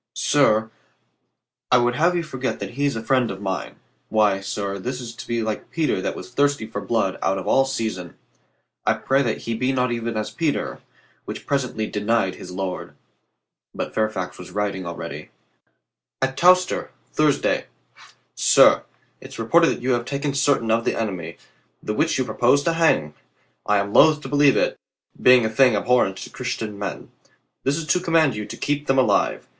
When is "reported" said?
19.37-19.67